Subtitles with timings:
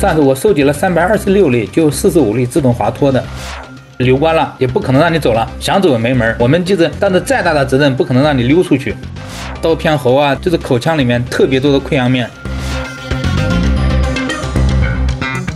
[0.00, 3.22] 上次我收集了三百二十六例，就四十五例自动滑脱的。
[3.98, 6.34] 留关了，也不可能让你走了，想走也没门。
[6.38, 8.96] 我们就是担着再大的责任，不可能让你溜出去。
[9.60, 12.26] 刀片喉啊，就是口腔里面特别多的溃疡面。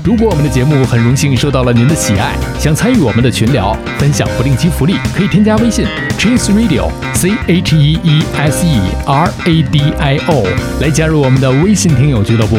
[0.05, 5.87] 如果我们的节目很荣幸受到了您的喜爱，想参与我们的群聊，分享不定期福利，可以添加微信
[6.19, 10.45] Cheese Radio C H E E S E R A D I O
[10.83, 12.59] 来加入我们的微信听友俱乐部。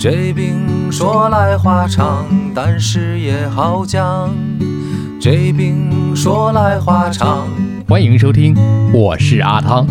[0.00, 4.32] 这病说来话长，但是也好讲。
[5.20, 7.48] 这病说来话长。
[7.88, 8.56] 欢迎收听，
[8.92, 9.84] 我是阿汤。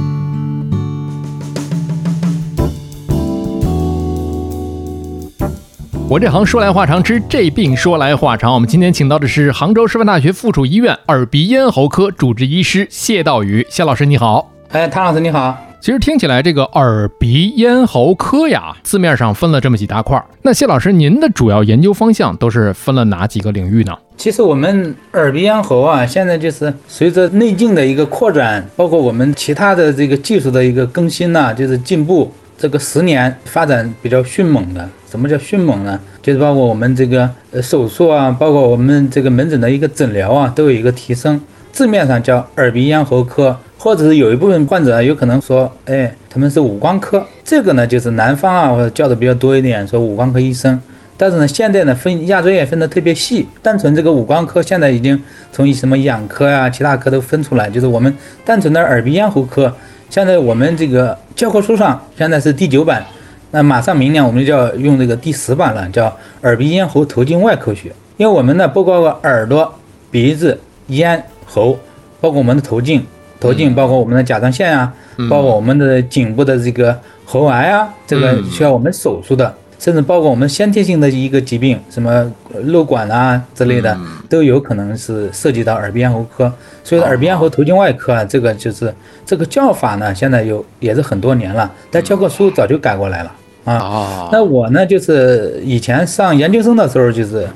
[6.08, 8.54] 我这行说来话长，之这病说来话长。
[8.54, 14.54] 我们今天请到的是杭州师范大学附属医院耳鼻咽喉科主治医师谢道宇，谢老师你好。
[14.70, 15.67] 哎，汤老师你好。
[15.88, 20.22] 其实听起来，这个耳鼻咽喉科呀，字面上分了这么几大块。
[20.42, 23.98] 那谢老师，您的主要研究方向都是分了哪几个领域呢？
[24.18, 34.90] 其实我们耳鼻咽喉啊，现在就是随着内镜的一个扩展，包括我们其他的这个技术的一个更新呐，就是进步，这个十年发展比较迅猛的。
[35.10, 35.98] 什么叫迅猛呢？
[36.22, 37.30] 就是包括我们这个
[37.62, 41.40] 手术啊，包括我们这个门诊的一个诊疗啊，都有一个提升。
[41.78, 43.56] 字面上叫耳鼻咽喉科。
[43.80, 50.82] 或者是有一部分患者有可能说，哎，他们是五官科，这个呢就是南方啊或者叫的比较多一点，说五官科医生。
[51.16, 58.12] 但是呢，现在呢分亚专业分的特别细，单纯这个五官科现在已经从什么眼科呀、其他科都分出来，就是我们
[58.44, 59.72] 单纯的耳鼻咽喉科。
[60.10, 63.06] 现在我们这个教科书上现在是第九版，
[63.52, 67.92] 那马上明年我们就要用这个第十版了，叫耳鼻咽喉头颈外科学。
[68.18, 69.72] 因为我们呢不包括耳朵、
[70.10, 71.80] 鼻子、咽喉，
[72.22, 73.04] 包括我们的头颈。
[73.40, 74.92] 头颈包括我们的甲状腺啊，
[75.30, 82.34] 包括我们的颈部的这个喉癌啊，这个需要我们手术的，甚至包括我们先天性的一个疾病，什么
[82.66, 83.96] 瘘管啊之类的，
[84.28, 86.52] 都有可能是涉及到耳鼻咽喉科。
[86.84, 88.92] 所以耳鼻咽喉头颈外科啊，这个就是
[89.24, 93.32] 这个叫法呢，现在有也是很多年了，但教科书早就改过来了
[93.66, 94.30] 啊。
[94.32, 97.48] 那我呢，就是以前上研究生的时候，就是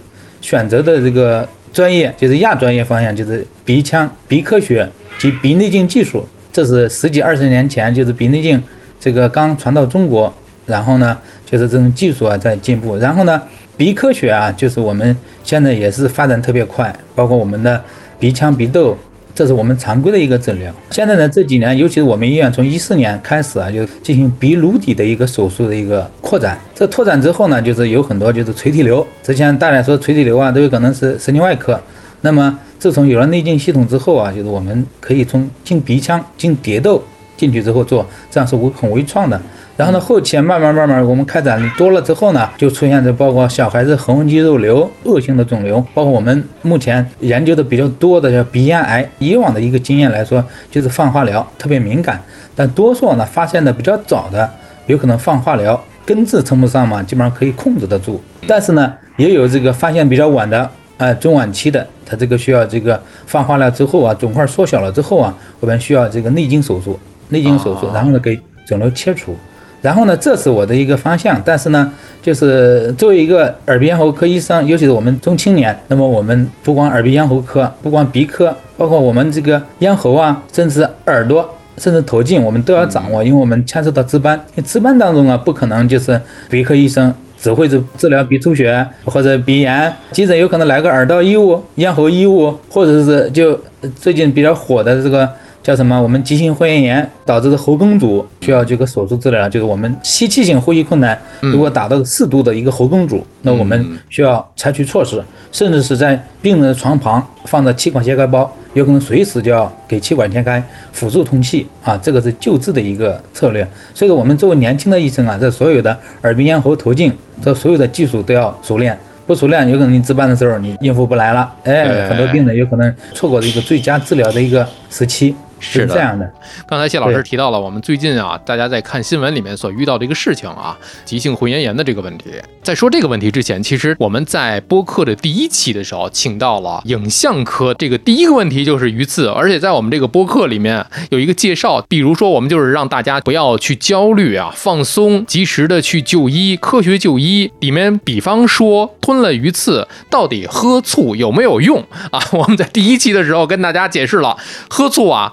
[0.41, 4.89] 选择的这个专业就是亚专业方向，就是鼻腔鼻科学。
[5.19, 8.59] 及鼻内镜技术，这是十几二十年前，就是鼻内镜
[8.99, 10.33] 这个刚传到中国，
[10.65, 11.15] 然后呢，
[11.45, 13.39] 就是这种技术啊在进步，然后呢，
[13.77, 17.79] 鼻科学啊，就是我们现在也是发展特别快，包括我们的
[18.17, 18.97] 鼻腔鼻窦，
[19.33, 20.73] 这是我们常规的一个诊疗。
[20.91, 26.59] 现在呢，这几年，尤其是我们医院从一四年开始啊，就进行鼻颅底的一个手术的一个扩展。
[26.75, 31.79] 这拓展之后呢，就是有很多就是垂体瘤，之前大家说垂体瘤啊，都有可能是神经外科，
[32.21, 32.59] 那么。
[32.81, 36.99] 自从有了内镜系统之后啊，就是我们可以从进鼻腔、进蝶窦
[37.41, 39.41] 进去之后做，这样是无很微创的。
[39.75, 49.09] 然后呢，后期慢慢慢慢我们开展多了之后呢，就出现这包括小孩子横纹肌肉瘤、恶性的肿瘤，包括我们目前研究的比较多的叫鼻咽癌。
[49.17, 52.21] 以往的一个经验来说，就是放化疗特别敏感，
[52.55, 54.47] 但多数呢发现的比较早的，
[54.85, 58.21] 有可能放化疗根治称不上嘛，基本上可以控制得住。
[58.45, 60.69] 但是呢，也有这个发现比较晚的。
[60.97, 66.99] 哎，中晚期的，他这个需要这个放化疗之后啊，肿块缩小了之后啊，我们需要这个内镜手术，
[67.31, 69.35] 内镜手术，然后呢给肿瘤切除，
[69.81, 71.41] 然后呢，这是我的一个方向。
[71.43, 87.13] 但是呢，就是作为一个耳鼻咽喉科医生，尤其是我们中青年，那么我们不光耳鼻咽喉科，不光鼻科，包括我们这个咽喉啊，甚至耳朵，甚至头颈，我们都要掌握，因为我们牵涉到值班，值班当中啊，不可能就是鼻科医生。
[87.41, 93.59] 只会治治疗鼻出血或者鼻炎，急诊有可能来个耳道异物、咽喉异物，或者是就
[93.95, 95.27] 最近比较火的这个
[95.63, 96.01] 叫什么？
[96.01, 108.51] 我们急性喉咽炎导致的喉梗阻，需要这个手术治疗，就是我们吸气性呼吸困难，如果达到适度的一个喉梗阻，那我们需要采取措施，甚至是在病人的床旁放着气管切开包。
[108.73, 110.63] 有可能随时就要给气管切开
[110.93, 113.67] 辅助通气啊，这个是救治的一个策略。
[113.93, 117.11] 所以说，我们作为年轻的医生啊，这所有的耳鼻咽喉头颈，
[117.43, 118.97] 这所有的技术都要熟练。
[119.27, 121.53] 不熟练，有可能你值班的时候你应付不来了。
[121.63, 125.35] 哎，很多病人有可能错过了一个最佳治疗的一个时期。
[125.61, 126.29] 是这样的。
[126.67, 132.31] 刚才谢老师提到了我们最近啊，大家在看新闻里面所遇到的一个事情啊，急性回咽炎的这个问题。
[132.63, 137.73] 在说这个问题之前，其实我们在播客的第一期的时候，请到了影像科。
[137.75, 147.51] 这个第一个问题就是鱼刺，而且在我们这个播客里面有一个介绍，比如说我们就是让大家不要去焦虑啊，放松，及时的去就医，科学就医。
[147.59, 152.19] 里面比方说吞了鱼刺，到底喝醋有没有用啊？
[152.31, 154.35] 我们在第一期的时候跟大家解释了，
[154.69, 155.31] 喝醋啊。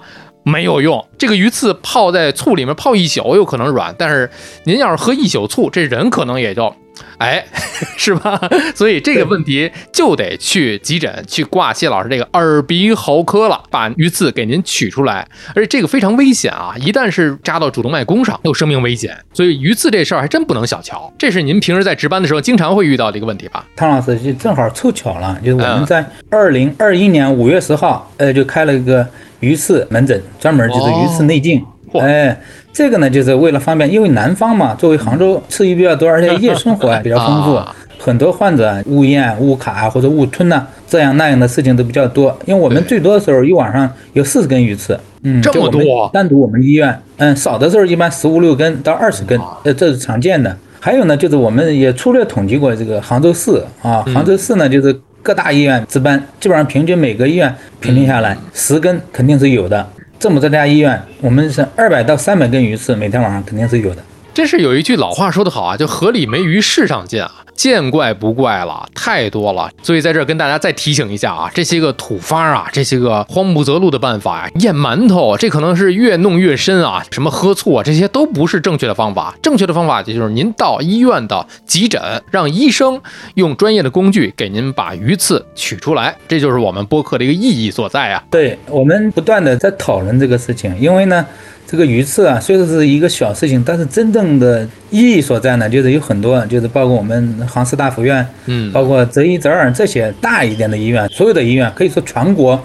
[0.49, 4.29] 没有用，这个鱼刺泡在醋里面泡一宿有可能软，但是
[4.63, 6.75] 您要是喝一宿醋，这人可能也就，
[7.17, 7.45] 哎，
[7.97, 8.39] 是吧？
[8.75, 21.11] 所以这个问题就得去急诊去挂谢老师这个耳鼻喉科了，把鱼刺给您取出来，而且这个非常危险啊，一旦是扎到主动脉弓上，有生命危险，所以鱼刺这事儿还真不能小瞧。
[21.17, 23.65] 这是您平时在值班的时候经常会遇到的一个问题吧？
[23.75, 29.07] 汤老师就正好凑巧了，就是我们在二零二一年五月十号，呃，就开了一个。
[29.41, 32.37] 鱼刺门诊专门就是鱼刺内镜，哎，
[32.71, 37.59] 这个呢就是为了方便，因为南方嘛，作为杭州刺鱼比较多，而且夜生活 比较丰富，
[37.97, 42.37] 很多患者误咽、误卡或者误吞呐，这样那样的事情都比较多。
[42.45, 50.55] 因为我们最多的时候一晚上有四十根鱼刺，嗯，这么多，单独我们医院，嗯，少的时候一般十五六根到二十根，呃，这是常见的。
[50.79, 54.99] 还有呢，就是我们也粗略统计过这个杭州市啊，杭州市呢就是。
[55.21, 59.85] 各大医院值班，基本上平均每个医院平均下来十根肯定是有的。
[60.19, 64.03] 这么多家医院，我们是二百到三百根鱼刺，每天晚上肯定是有的。
[64.39, 67.43] 真是有一句老话说得好啊，就河里没鱼市上见啊。
[67.53, 79.35] 见怪不怪了，太多了，所以在这儿跟大家再提醒一下啊，这些个土方啊，这些个慌不择路的办法呀，咽馒头，这可能是越弄越深啊，什么喝醋啊，这些都不是正确的方法。
[79.41, 82.01] 正确的方法就是您到医院的急诊，
[82.31, 83.01] 让医生
[83.33, 88.23] 用专业的工具给您把鱼刺取出来，这就是我们播客的一个意义所在啊。
[88.31, 91.25] 对我们不断的在讨论这个事情，因为呢。
[91.71, 102.59] 这个鱼刺啊，虽说是一个小事情，但是真正的意义所在呢，就是有很多，就是包括我们杭师大附院，嗯，包括浙一、浙二这些大一点的医院，所有的医院，可以说全国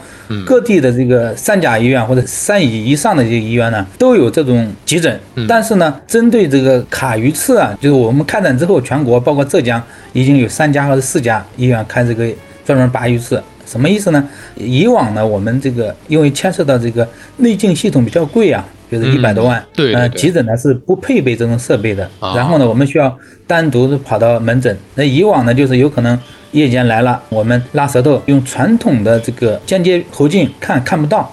[0.46, 5.20] 各地的这个三甲医院或者三乙以上的这些医院呢，都有这种急诊。
[5.46, 9.82] 但是呢，针对这个卡鱼刺啊，就是我们开展之后，全国包括浙江
[10.14, 12.26] 已经有三家或者四家医院开这个
[12.64, 13.38] 专门拔鱼刺。
[13.66, 14.26] 什么意思呢？
[14.56, 17.06] 以往呢，我们这个因为牵涉到这个
[17.36, 18.64] 内镜系统比较贵啊。
[18.90, 22.08] 就是一百多万，对，呃，急诊呢是不配备这种设备的。
[22.20, 23.16] 然后呢，我们需要
[23.46, 24.76] 单独的跑到门诊。
[24.94, 26.18] 那以往呢，就是有可能
[26.52, 31.32] 夜间来了，我们拉舌头，用传统的这个间接喉镜看看不到，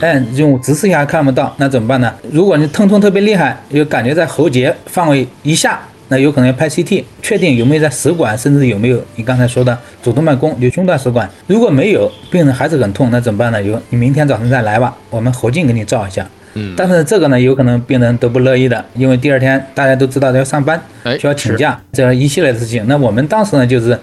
[0.00, 2.14] 哎，用直视下看不到，那怎么办呢？
[2.30, 11.28] 如果你疼痛特别厉害，有感觉在喉结范围以下，那有可能要拍 CT，确定有没有在食管，甚至有没有你刚才说的主动脉弓、有胸段食管。
[11.46, 13.62] 如果没有，病人还是很痛，那怎么办呢？
[13.62, 16.26] 有你明天早晨再来吧，我们喉镜给你照一下。
[16.54, 20.80] 嗯，但是这个呢，有可能病人都不乐意的，因为第二天大家都知道要上班，
[21.18, 22.84] 需要请假，这样一系列的事情。
[22.86, 23.98] 那我们当时呢，就是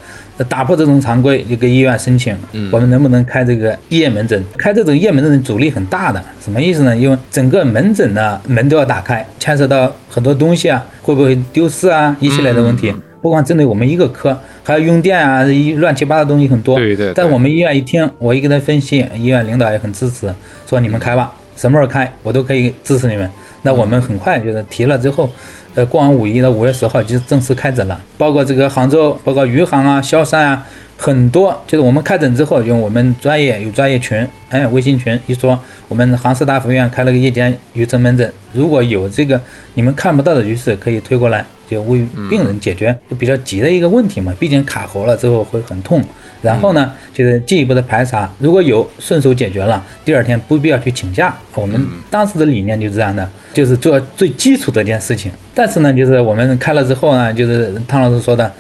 [0.48, 2.36] 打破这种常规，就跟医院申请，
[2.72, 4.44] 我们能不能开这个夜门诊？
[4.58, 6.96] 开这种夜门诊阻力很大的，什么意思呢？
[6.96, 12.94] 因为整个门诊的门都要打开，牵涉到很多东西啊，会不会丢失啊，一系列的问题。
[13.22, 16.78] 不光针对我们一个科，还要用电啊，一乱七八糟东西很多。
[16.78, 17.12] 对对。
[17.14, 20.34] 但我们医院一听，我一跟他分析，医院领导也很支持，
[20.66, 21.34] 说你们开吧。
[21.60, 23.30] 什么时候开，我都可以支持你们。
[23.64, 25.30] 那我们很快就是提了之后，
[25.76, 28.02] 呃，过完五一的五月十号就正式开诊了。
[28.18, 30.66] 包括这个杭州，包括余杭啊、萧山啊，
[30.96, 39.40] 很多就是我们开诊之后，用我们专业有专业群，哎，微信群一说，我们杭师大附院开了个夜间鱼刺门诊，如果有这个
[39.74, 44.34] 你们看不到的鱼刺，可以推过来，就为病人解决就比较急的一个问题嘛。
[44.40, 46.02] 毕竟卡喉了之后会很痛。
[46.42, 51.36] 然后呢，就是进一步的排查，如果有顺手解决了，第二天不必要去请假。
[51.54, 51.80] 我们
[52.10, 55.32] 当时的理念就是这样的，就是做最基础的一件事情。
[55.54, 58.52] 但是呢，就是我们开了之后呢，就是汤老师说的，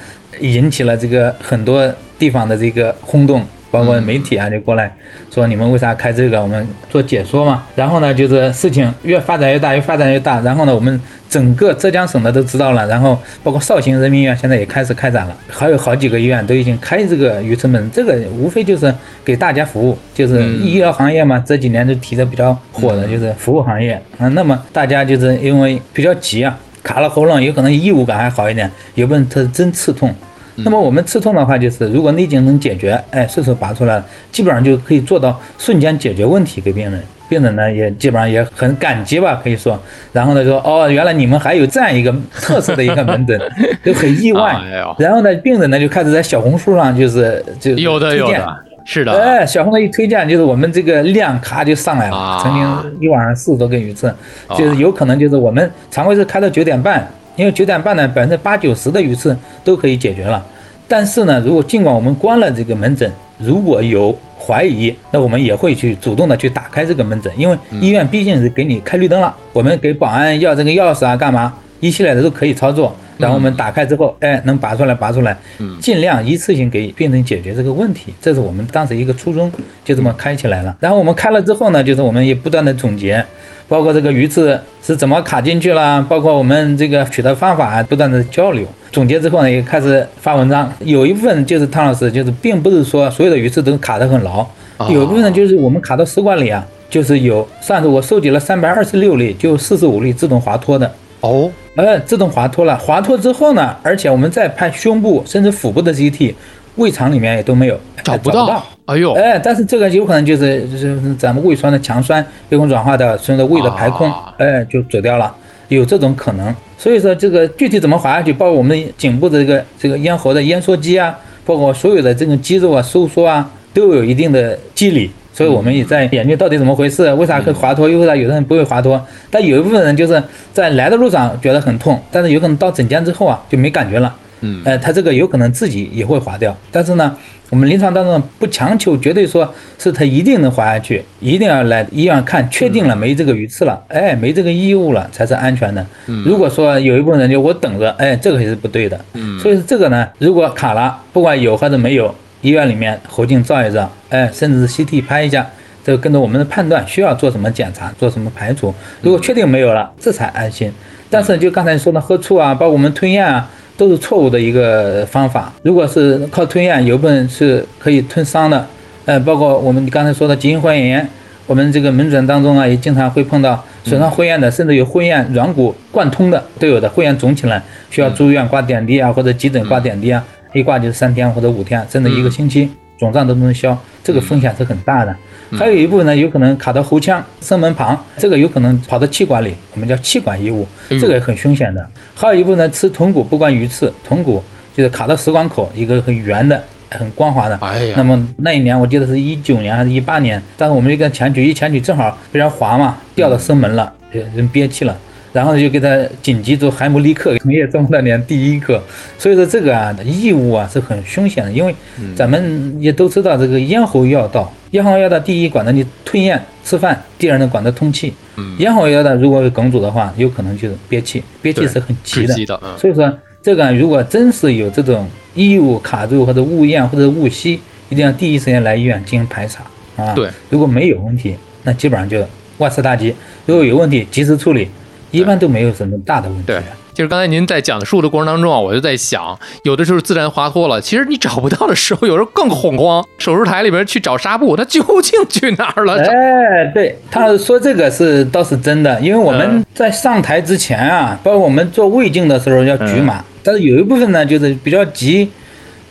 [0.42, 3.46] 引起了这个很多地方的这个轰动。
[3.72, 4.92] 包括媒体啊，就过来
[5.30, 6.42] 说你们为啥开这个？
[6.42, 7.64] 我们做解说嘛。
[7.76, 10.40] 然后呢，就是事情越发展越大，越发展越大。
[10.42, 11.00] 然后呢，我们
[11.30, 12.88] 整个浙江省的都知道了。
[12.88, 17.90] 然后包括绍兴人民医院现在也开始开展了，还有好几个医院都已经开这个鱼刺门。
[17.92, 21.44] 这个无非就是给大家服务，就是医疗行业嘛。
[21.46, 24.28] 这几年都提的比较火的就是服务行业啊。
[24.30, 30.14] 那么大家就是因为比较急啊，卡了喉咙，有可能异物感还好一点，有部分它是真刺痛。
[30.64, 37.02] 那么我们刺痛的话，就是如果内镜能解决，哎，顺手拔出来了，基本上就可以做到瞬间解决问题给病人。
[37.28, 39.80] 病人呢也基本上也很感激吧，可以说。
[40.12, 43.40] 然后呢说，哦，原来你们还有这样一个特色的一个门诊，
[43.86, 44.56] 就很意外。
[44.98, 48.58] 然后呢，病人呢就开始在小红书上就是就有的有的。
[48.86, 52.18] 是的，哎，小红书一推荐，就是我们这个量咔就上来了。
[52.18, 54.08] 啊曾经一晚上四十多根鱼刺，
[54.48, 57.08] 啊就是有可能就是我们常规是开到九点半，
[57.40, 60.46] 因为九点半呢百分之八九十的鱼刺都可以解决了。
[60.90, 72.94] 但是呢，如果尽管我们关了这个门诊，如果有怀疑，那我们也会去主动的去打开这个门诊，因为医院毕竟是给你开绿灯了，我们给保安要这个钥匙啊，干嘛一系列的都可以操作。
[73.18, 75.38] 然后我们打开之后，哎，能拔出来，拔出来，
[75.82, 79.52] 尽量一次性给病人解决这个问题，这是我们当时一个初衷，
[79.84, 80.76] 就这么开起来了。
[80.80, 83.24] 然后我们开了之后呢，就是我们也不断的总结，
[83.70, 88.68] 包括这个鱼刺是怎么卡进去了，包括我们这个取的方法，不断的交流。
[88.92, 90.70] 总结之后呢，也开始发文章。
[90.80, 94.46] 有一部分就是汤老师，就是并不是说所有的鱼刺都卡得很牢，
[94.90, 100.92] 有一部分就是我们卡到食管里啊，就是有上次我收集了三百二十六例，就四十五例自动滑脱的。
[101.22, 106.34] 哦，呃，自动滑脱了，滑脱之后呢，而且我们再拍胸部甚至腹部的 CT，
[106.76, 115.34] 胃肠里面也都没有，找不到，哎呦，哎，但是这个有可能就是就是咱们胃酸的强酸、被我们转化的，顺着胃的排空啊，哎，就走掉了，
[115.68, 116.56] 有这种可能。
[116.78, 125.12] 所以说这个具体怎么滑下去，包括我们颈部的这个这个咽喉的咽缩肌啊，包括所有的这种肌肉啊收缩啊，都有一定的机理。
[125.32, 129.02] 所以我们也在研究到底怎么回事，为啥会滑脱，又为啥有的人不会滑脱？
[129.30, 130.22] 但有一部分人就是
[130.52, 134.14] 在来的路上觉得很痛，但是有可能到诊间之后啊就没感觉了。
[134.42, 137.16] 嗯呃，他这个有可能自己也会滑掉，但是呢，
[137.50, 145.86] 我们临床当中不强求，绝对说是他一定能滑下去，一定要来医院看，确定了没这个鱼刺了，哎，没这个异物了，才是安全的。
[146.26, 149.00] 如果说有一部分人就我等着，哎，这个也是不对的。
[149.14, 155.46] 嗯所以这个呢，如果卡了，不管有还是没有，医院里面喉镜照一照，哎，甚至是 CT 拍一下。
[155.82, 158.72] 这个跟着我们的判断，需要做什么检查，做什么排除。
[159.02, 160.72] 如果确定没有了，这才安心。
[161.10, 165.54] 但是就刚才说的喝醋啊，包括我们吞咽啊，都是错误的一个方法。
[165.64, 168.68] 如果是靠吞咽，有部分是可以吞伤的。
[169.06, 171.08] 呃，包括我们刚才说的急性喉炎，
[171.48, 180.22] 我们这个门诊当中啊，也经常会碰到损伤会咽的，甚至有会咽软骨贯通的都有的，会咽肿起来需要住院挂点滴啊，或者急诊挂点滴啊，
[180.54, 182.70] 一挂就是三天或者五天，甚至一个星期，
[183.00, 185.16] 肿胀都能消，这个风险是很大的。
[185.58, 191.90] 还有一部分呢，有可能卡到喉腔、声门旁，这个有可能跑到气管里，我们叫气管异物，这个也很凶险的。
[192.14, 194.44] 还有一部分呢，吃豚骨，不管鱼刺，豚骨
[194.76, 197.58] 就是卡到食管口，一个很圆的、很光滑的。
[197.62, 204.96] 哎呀那么那一年我记得是一九年还是一八年，但是我们一个前举一前举正好非常滑嘛，掉到声门了，人憋气了。
[205.32, 208.82] 然后就给他紧急做海姆立克，从业这么多年第一个，
[209.18, 211.74] 所以说这个啊异物啊是很凶险的，因为
[212.16, 218.14] 咱们也都知道这个咽喉要道，咽喉要道第一管着你吞咽吃饭，第二呢管着通气，
[218.58, 227.60] 咽喉要道如果有梗阻的话，有可能就是憋气，憋气是很急的，的，嗯，所以说这个如果真是有这种异物卡住或者误咽或者误吸，
[227.90, 229.64] 一定要第一时间来医院进行排查。
[229.96, 230.14] 啊。
[230.14, 232.26] 对，如果没有问题，那基本上就
[232.58, 233.14] 万事大吉；
[233.46, 234.68] 如果有问题，及时处理，
[235.12, 236.62] 一般都没有什么大的问题对。
[236.92, 243.02] 就是刚才您在讲述的过程当中啊，我就在想，有的时候自然滑脱了，其实你找不到的时候，有时候更恐慌。
[243.18, 246.04] 手术台里边去找纱布，它究竟去哪儿了？
[246.04, 255.32] 找哎，对，他说这个是倒是真的，因为我们嗯在上台之前啊，包括我们做胃镜的时候要举嗯，但是有一部分呢就是比较急。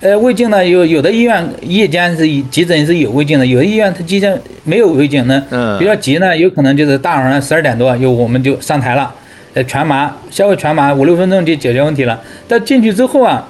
[0.00, 9.12] 呃，胃镜呢，有有的医院夜间是急诊是有胃镜的，有的医院它急诊没有胃镜呢，嗯比较急呢，有可能就是大晚上十二点多，有我们就上台了，
[9.54, 12.20] 呃，全麻，稍微全麻五六分钟就解决问题了。
[12.46, 13.44] 但进去之后啊，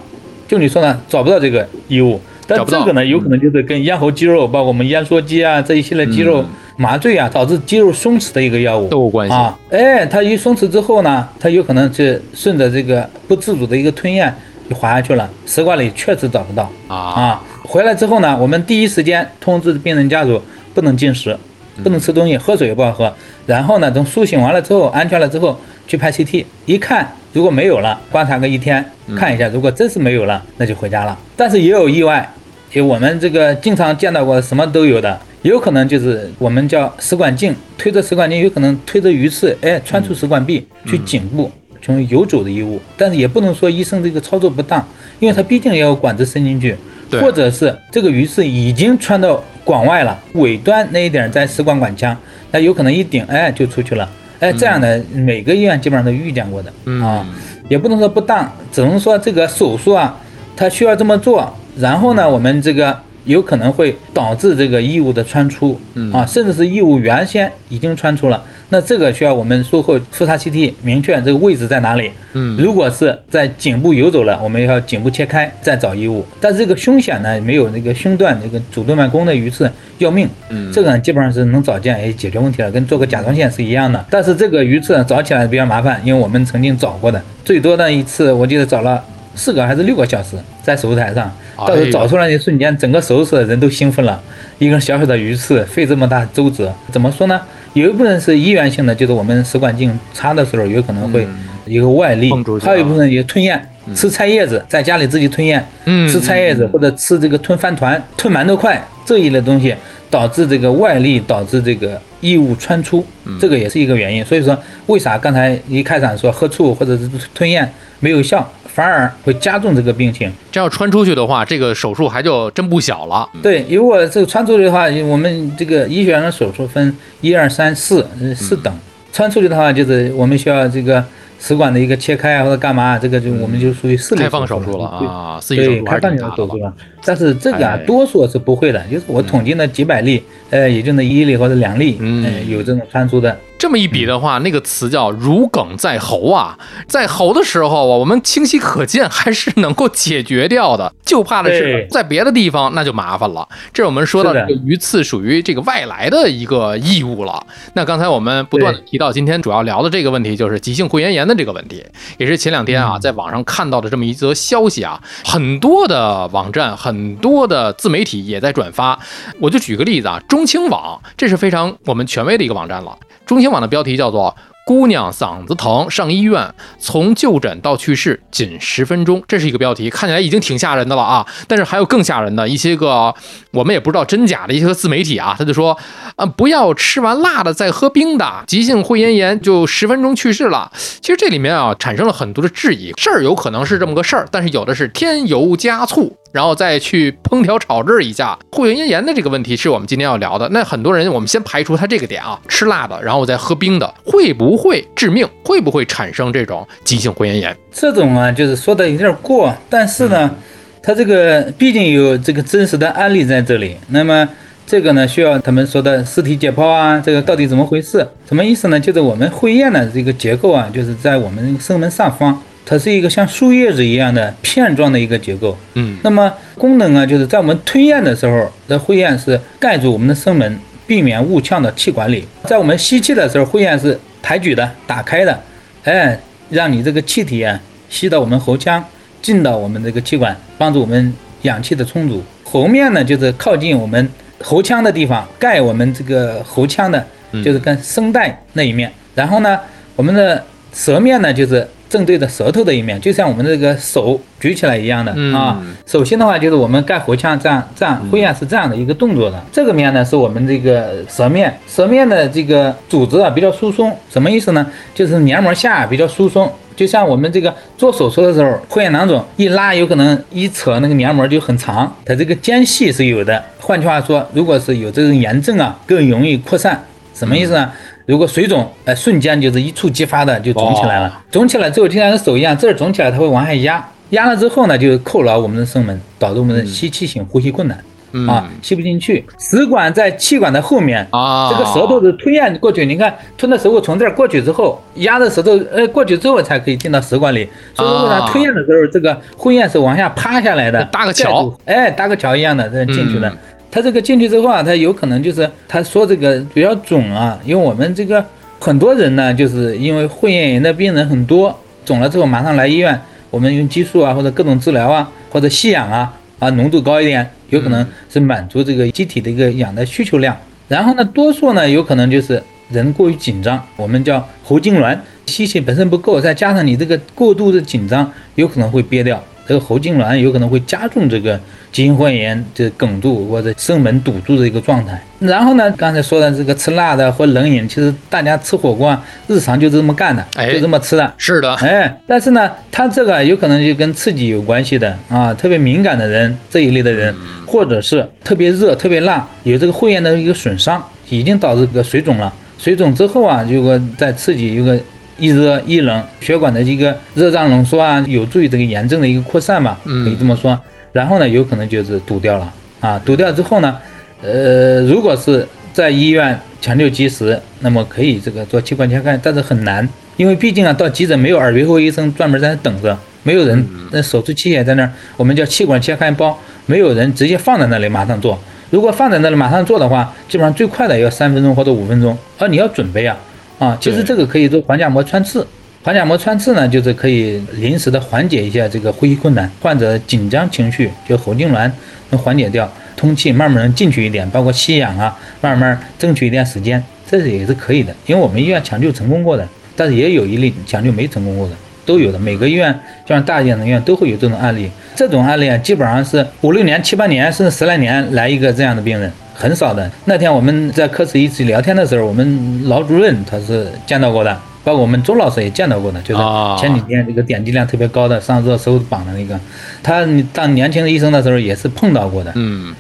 [0.47, 9.55] 就你说呢，找不到这个异物，但这个呢，有可能就是跟咽喉肌肉，包括我们咽缩肌啊这一系列肌肉嗯麻醉啊，导致肌肉松弛的一个药物都有关系啊。
[9.69, 14.35] 哎，它一松弛之后呢，它有可能是顺着这个不自主的一个吞咽
[14.69, 17.43] 就滑下去了，食管里确实找不到啊，啊。
[17.63, 20.41] 回来之后呢，我们第一时间通知病人家属
[20.75, 21.37] 不能进食，
[21.83, 23.13] 不能吃东西，喝水也不好喝。
[23.47, 28.85] 然后呢，等苏醒完了之后，安全了之后去拍 CT，一看如果没有了，观察个一天，
[29.17, 31.19] 看一下，如果真是没有了，那就回家了。
[31.37, 32.29] 但是也有意外，
[32.71, 41.51] 就我们这个经常见到过什么都有的，有可能就是我们叫食管镜，推着食管镜，有可能推着鱼刺，哎，穿出食管壁去颈部。
[41.81, 44.87] 从游走的异物，但是也不能说医生这个操作不当，
[45.21, 46.77] 因为他毕竟也有管子伸进去，
[47.11, 47.21] 对。
[47.21, 52.17] 或者是这个鱼刺已经穿到管外了，尾端那一点在食管管腔，
[52.51, 54.09] 那有可能一顶，哎就出去了，
[54.41, 57.03] 哎这样的每个医院基本上都遇见过的、嗯。
[57.03, 57.27] 啊，
[57.69, 60.17] 也不能说不当，只能说这个手术啊，
[60.57, 65.79] 它需要这么做，然后呢，我们这个有可能会导致这个异物的穿出，
[66.13, 72.11] 啊，甚至是异物原先已经穿出了，那这个需要我们术后复查 CT 明确这个位置在哪里。
[72.35, 76.25] 嗯如果是在颈部游走了，我们要颈部切开再找异物。
[76.41, 84.05] 但是这个胸险呢，没有那个胸段那个主动脉弓的鱼刺要命，嗯这个呢基本上是能找见，也，解决问题了，跟做个甲状腺是一样的。
[84.11, 89.03] 但是这个鱼刺呢找起来比较麻烦，因为我们曾经找过的，最多的一次我记得找了
[89.35, 94.21] 四个还是六个小时，在手术台上，到时候找出来的瞬间，整个手术室的人都兴奋了。
[94.59, 97.41] 一根小小的鱼刺，费这么大周折，怎么说呢？
[97.75, 101.27] 有一部分是医源性的，就是我们食管镜插的时候有可能会
[101.67, 103.61] 一个外力还有一部分也吞咽，
[103.95, 106.09] 吃菜叶子，在家里自己吞咽，嗯。
[106.09, 109.75] 吃菜叶子或者吃这个吞饭团、吞馒头块这一类东西，
[110.11, 113.05] 导致这个外力导致这个异物穿出，
[113.41, 114.25] 这个也是一个原因。
[114.25, 117.71] 所以说，为啥刚才一开场说喝醋或者是吞咽
[118.01, 120.31] 没有效，反而会加重这个病情？
[120.53, 123.29] 这要穿出去的话，这个手术还就真不小了。
[123.43, 128.73] 对，如果这个穿出去的话，我们这个医学上的手术分一二三四呃四等，
[129.13, 131.05] 穿出去的话就是我们需要这个
[131.41, 136.73] 食管的一个切开啊或者干嘛，这个就我们就属于四类开放手术了啊，四级手对，术开放手术了，
[137.05, 142.25] 但是这个啊哎，多数是不会的，就是我统计那几百例，呃，也就那一例或者两例，嗯。
[142.25, 143.37] 呃有这种穿出的。
[143.59, 150.93] 这么一比的话，那个词叫“如鲠在喉”啊，在喉的时候啊，我们清晰可见，还是能够解决掉的。
[151.05, 153.49] 就怕的是在别的地方，那就麻烦了。
[153.73, 157.45] 这是我们说到的这个鱼刺属于这个外来的一个异物了。
[157.75, 161.85] 那刚才我们不断的提到，今天主要聊的这个问题就是急性会员炎的这个问题，
[162.19, 168.99] 也是前两天啊在网上看到的这么一则消息啊，很多的网站、很多的自媒体也在转发。
[169.41, 172.97] 我就举个例子啊，中青网这是非常我们权威的一个网站了。
[173.29, 174.35] 中新网的标题叫做
[174.69, 181.27] “姑娘嗓子疼上医院，从就诊到去世仅十分钟”，这是一个标题，看起来已经挺吓人的了啊。
[181.47, 183.15] 但是还有更吓人的一些个，
[183.53, 185.75] 我们也不知道真假的一些个自媒体啊，他就说，
[186.17, 190.71] 啊，不要吃完辣的再喝冰的，急性会炎炎就十分钟去世了。
[191.01, 196.15] 其实这里面啊产生了很多的质疑，事儿有可能是这么个事儿，但是有的是添油加醋。
[196.31, 200.47] 然后再去烹调炒制一下会员炎的这个问题，是我们今天要聊的。
[200.51, 205.27] 那很多人，我们先排除他这个点啊，吃辣的，然后再喝冰的，会不会致命？
[205.45, 207.57] 会不会产生这种急性会员炎？
[207.73, 210.35] 这种啊，就是说的有点过，但是呢，
[210.83, 213.77] 它这个毕竟有这个真实的案例在这里。
[213.89, 214.29] 那么
[214.67, 218.07] 这个呢，需要他们说的尸体解剖啊，这个到底怎么回事？
[218.29, 218.79] 什么意思呢？
[218.79, 225.57] 就是我们会厌的这个结构啊，就是在我们声门上方，它是一个像树叶子一样的片状的一个结构。
[225.75, 235.43] 嗯那么功能啊，就是在我们吞咽的时候，这会厌是盖住我们的声门，避免误呛到气管里；在我们吸气的时候，会厌是抬举的、打开的，
[235.85, 238.85] 哎，让你这个气体啊吸到我们喉腔，
[239.23, 242.23] 进到我们这个气管，帮助我们氧气的充足。
[242.45, 244.07] 喉面呢，就是靠近我们
[244.43, 247.03] 喉腔的地方，盖我们这个喉腔的，
[247.43, 248.93] 就是跟声带那一面。
[249.15, 249.59] 然后呢，
[249.97, 255.61] 我们的舌面呢，就是正对着舌头的一面，就像我们这个手举起来一样的、嗯啊。
[255.87, 259.43] 首先的话，就是我们盖喉腔这样这样，会厌是这样的一个动作的。
[259.51, 264.67] 这个面呢，是我们这个舌面，舌面的这个组织啊比较疏松，什么意思呢？
[264.95, 266.51] 就是黏膜下比较疏松。
[266.77, 273.43] 就像我们这个做手术的时候，会厌囊肿一拉，有可能一扯那个黏膜就很长，它这个间隙是有的。
[273.59, 276.81] 换句话说，如果是有这种炎症啊，更容易扩散。
[277.15, 277.73] 什么意思呢？
[278.09, 281.23] 如果水肿，呃，瞬间就是一触即发的就肿起来了。
[281.31, 287.79] 肿起来之后，就像手一样，这儿肿起来，它会往下压，压了之后呢，就扣牢我们的声门，导致我们的吸气性呼吸困难。
[288.27, 289.23] 啊，吸不进去。
[289.39, 297.47] 食管在气管的后面啊这个舌头是吞咽过去，你看吞的时候从这儿过去之后，压着舌头，呃，过去之后才可以进到食管里。
[297.75, 303.29] 所以为啥啊吞咽的时候，这个会咽是往下趴下来的，搭个桥哎，搭个桥一样的，这进去了。
[303.29, 303.39] 嗯
[303.79, 308.25] 它这个进去之后啊，它有可能就是他说这个比较肿啊，因为我们这个
[308.59, 320.37] 很多人呢，就是因为会厌炎的病人很多，肿了之后马上来医院，我们用激素啊或者各种治疗啊或者吸氧啊啊浓度高一点，有可能是满足这个机体的一个氧的需求量。
[320.67, 329.23] 然后呢，多数呢有可能就是人过于紧张，我们叫喉痉挛，吸气本身不够，再加上你这个过度的紧张，有可能会憋掉。
[329.49, 331.41] 这个喉痉挛有可能会加重这个
[331.73, 335.03] 急性会炎这梗住或者声门堵住的一个状态。
[335.19, 341.15] 然后呢，刚才说的这个吃辣的或冷饮，其实大家吃火锅啊，日常就这么干的，哎就这么吃的。
[341.17, 347.15] 是的，哎，但是呢，它这个有可能就跟刺激有关系的啊，特别敏感的人这一类的人，
[347.47, 352.31] 或者是特别热、特别辣，有这个会厌的一个损伤，已经导致这个水肿了。
[352.59, 354.79] 水肿之后啊，如果再刺激有个
[355.19, 360.59] 一热一冷，血管的一个热胀冷缩啊，有助于这个炎症的一个扩散吧，嗯可以这么说。
[360.93, 363.77] 然后呢，有可能就是堵掉了啊，堵掉之后呢，
[364.23, 378.39] 呃，如果是在医院抢救及时，那么可以这个做气管切开，但是很难，因为毕竟啊，到急诊没有耳鼻喉医生专门在那等着，没有人，那手术器械在那儿，我们叫气管切开包，没有人直接放在那里马上做。
[378.71, 383.17] 如果放在那里马上做的话，基本上最快的要三分钟或者五分钟，而你要准备啊，
[383.59, 385.47] 啊，其实这个可以做环甲膜穿刺。
[385.83, 391.71] 环甲膜穿刺呢，就是可以临时的缓解一下这个呼吸困难，患者紧张情绪，就喉痉挛
[392.11, 397.95] 能缓解掉，通气慢慢能进去一点，包括吸氧啊，慢慢争取一点时间，这是也是可以的。
[398.07, 401.55] 因为我们医院抢救成功过的，但是也有一例抢救没成功过的，
[401.87, 402.19] 都有的。
[402.19, 402.73] 每个医院，
[403.07, 404.71] 就像大一点的医院都会有这种案例。
[404.95, 409.89] 这种案例啊，基本上是五六年、七八年，甚至十来年来一个这样的病人，很少的。
[410.05, 414.37] 那天我们在科室一起聊天的时候，我们老主任他是见到过的。
[414.65, 416.23] 包括我们周老师也见到过的，就是
[416.61, 419.39] 前几天这个点击量特别高的上热搜榜的那个，
[419.83, 422.31] 他当年轻的医生的时候也是碰到过的。
[422.35, 422.75] 嗯，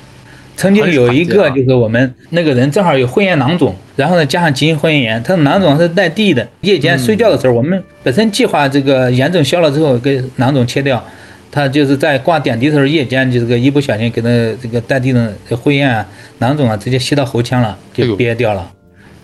[0.54, 11.02] 曾经有一个就是我们那个人正好有会厌囊肿，然后呢加上急性会厌炎，他的囊肿是带地的，夜间睡觉的时候，我们本身计划这个炎症消了之后给囊肿切掉，
[11.50, 14.28] 他就是在挂点滴的时候夜间就这个一不小心给他
[14.62, 16.06] 这个带地的会厌啊
[16.38, 18.70] 囊肿啊直接吸到喉腔了，就憋掉了，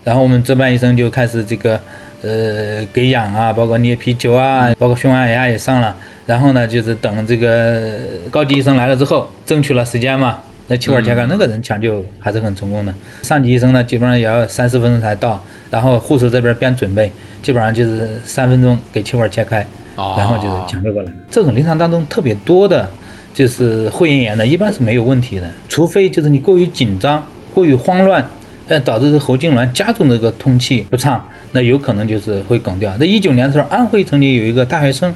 [0.03, 1.81] 然后我们值班医生就开始这个。
[2.27, 7.99] 呃，给氧啊，包括捏皮球啊，包括胸按压也上了，然后呢，就是等这个
[8.31, 10.39] 高级医生来了之后，争取了时间嘛。
[10.67, 12.95] 那气管切开那个人抢救还是很成功的。
[13.23, 15.39] 上级医生呢，基本上也要三四分钟才到，
[15.71, 21.13] 然后护士这边边准备，基本上就是三分钟给气管切开，然后就是抢救过来。
[21.31, 22.89] 这种临床当中特别多的，
[23.33, 28.25] 就是会咽炎的，一般是没有问题的，除非就是你过于紧张、过于慌乱。
[28.67, 32.97] 呃，导致这喉痉挛加重这个通气不畅，那有可能就是会梗掉。
[32.97, 35.15] 在一九年的时候，安徽曾经有一个大学生，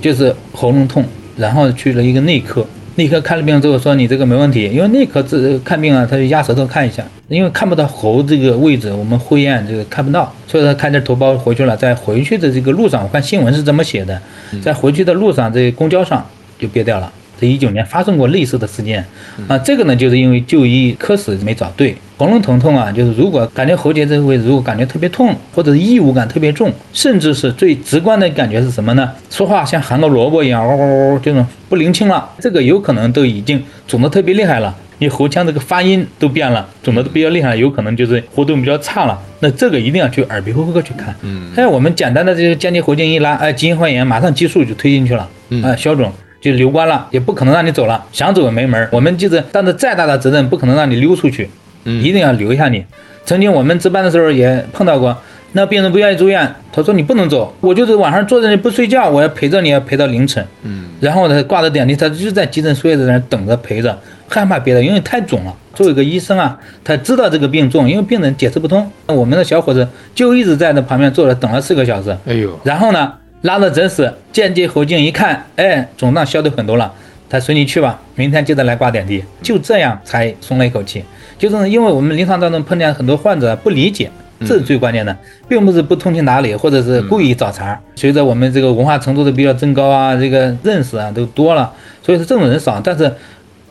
[0.00, 1.04] 就是喉咙痛，
[1.36, 14.20] 然后去了一个内科，内科看了病之后说你这个没问题，因为内科这看病啊，他就压舌头看一下，因为看不到喉这个位置，我们会咽这个看不到，所以他开点头孢回去了，在回去的这个路上，我看新闻是怎么写的，
[14.62, 16.26] 在回去的路上，这公交上
[16.58, 17.12] 就憋掉了。
[17.40, 19.04] 在一九年发生过类似的事件，
[19.48, 21.96] 啊，这个呢，就是因为就医科室没找对。
[22.18, 29.12] 喉咙疼痛啊，就是如果感觉喉结这个位置如果感觉特别痛，或者是异物感特别重，甚至是最直观的感觉是什么呢？
[29.28, 39.20] 说话像含个萝卜一样，嗷嗷嗷，这种不灵清了，这个有可能都已经肿得特别厉害了，你喉腔这个发音都变了，肿得比较厉害，有可能就是活动比较差了。
[39.40, 41.14] 那这个一定要去耳鼻喉科去看。
[41.20, 45.28] 嗯，还有我们简单的这个间接喉镜一拉，哎，急性患炎马上激素就推进去了，
[45.62, 46.10] 啊，消肿。
[46.46, 48.88] 就留关了，也不可能让你走了，想走也没门。
[48.92, 51.50] 我们就是担着再大的责任，不可能让你溜出去，
[51.84, 52.84] 一定要留下你。
[53.24, 55.16] 曾经我们值班的时候也碰到过，
[55.52, 60.44] 那病人不愿意住院，他说你不能走，我就是晚上坐在那不睡觉，我要陪着你，要陪到凌晨。
[60.62, 65.54] 嗯，然后他挂着点滴，他就在急诊睡在那等着陪着，害怕别的，因为太肿了。
[65.74, 68.90] 作为一个医生啊，他知道这个病重，因为病人解释不通。
[69.06, 72.16] 我们的小伙子就一直在那旁边坐着等了四个小时。
[72.26, 73.12] 哎呦，然后呢？
[73.46, 76.92] 拉的诊室，间接喉镜一看，哎，肿胀消的很多了，
[77.30, 81.04] 他随你去吧，明天接着来挂点滴，就这样才松了一口气。
[81.38, 85.16] 就是因为我们临床当中碰见很多患者不理解，这是最关键的，
[85.48, 87.80] 并不是不通情达理，或者是故意找茬。
[87.94, 92.80] 随着我们这个文化程度的比较增高啊，这个认识啊都多了，所以说这种人少。
[92.82, 93.12] 但是